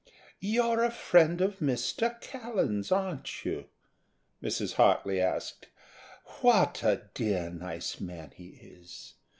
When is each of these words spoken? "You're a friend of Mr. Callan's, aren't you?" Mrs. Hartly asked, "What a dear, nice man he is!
"You're 0.39 0.83
a 0.83 0.89
friend 0.89 1.41
of 1.41 1.59
Mr. 1.59 2.19
Callan's, 2.21 2.91
aren't 2.91 3.45
you?" 3.45 3.65
Mrs. 4.41 4.73
Hartly 4.73 5.21
asked, 5.21 5.67
"What 6.41 6.81
a 6.81 7.03
dear, 7.13 7.51
nice 7.51 7.99
man 7.99 8.31
he 8.35 8.47
is! 8.47 9.13